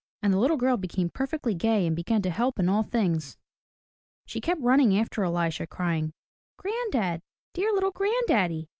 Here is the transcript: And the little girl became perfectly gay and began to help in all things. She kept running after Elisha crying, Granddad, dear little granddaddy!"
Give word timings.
And 0.23 0.33
the 0.33 0.39
little 0.39 0.57
girl 0.57 0.77
became 0.77 1.11
perfectly 1.11 1.53
gay 1.53 1.85
and 1.85 1.95
began 1.95 2.23
to 2.23 2.31
help 2.31 2.57
in 2.57 2.67
all 2.67 2.81
things. 2.81 3.37
She 4.25 4.41
kept 4.41 4.59
running 4.59 4.97
after 4.97 5.23
Elisha 5.23 5.67
crying, 5.67 6.13
Granddad, 6.57 7.21
dear 7.53 7.71
little 7.71 7.91
granddaddy!" 7.91 8.67